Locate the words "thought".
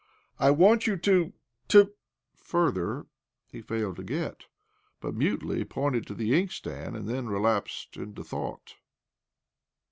8.23-8.77